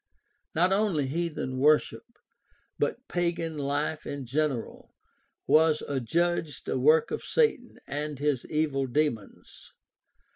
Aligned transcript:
Not 0.55 0.73
only 0.73 1.05
heathen 1.05 1.59
worship, 1.59 2.05
but 2.79 3.07
pagan 3.07 3.55
life 3.55 4.07
in 4.07 4.25
general, 4.25 4.95
was 5.45 5.83
adjudged 5.87 6.67
a 6.67 6.79
work 6.79 7.11
of 7.11 7.23
Satan 7.23 7.77
and 7.85 8.17
his 8.17 8.43
evil 8.47 8.87
demons. 8.87 9.73